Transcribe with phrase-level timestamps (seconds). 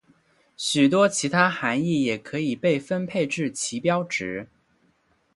[0.57, 4.49] 许多其他含意也可以被分配至旗标值。